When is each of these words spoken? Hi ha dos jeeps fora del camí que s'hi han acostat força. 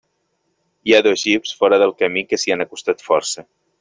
Hi 0.89 0.95
ha 0.95 1.01
dos 1.07 1.25
jeeps 1.27 1.53
fora 1.59 1.81
del 1.83 1.93
camí 2.01 2.25
que 2.31 2.41
s'hi 2.45 2.55
han 2.57 2.67
acostat 2.67 3.05
força. 3.11 3.47